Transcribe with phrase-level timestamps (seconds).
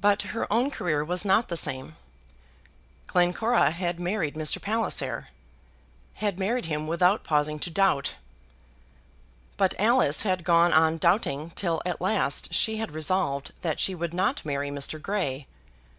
[0.00, 1.96] But her own career was not the same.
[3.06, 4.58] Glencora had married Mr.
[4.58, 5.28] Palliser,
[6.14, 8.14] had married him without pausing to doubt;
[9.58, 14.14] but Alice had gone on doubting till at last she had resolved that she would
[14.14, 14.98] not marry Mr.
[14.98, 15.46] Grey.